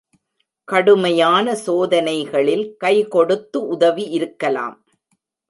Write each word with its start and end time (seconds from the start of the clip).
கடுமையான 0.67 1.53
சோதனைகளில் 1.65 2.65
கைகொடுத்து 2.83 3.57
உதவி 3.67 4.07
இருக்கலாம். 4.09 4.75